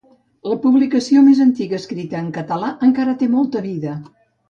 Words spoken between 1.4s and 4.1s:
antiga escrita en català encara té molta vida.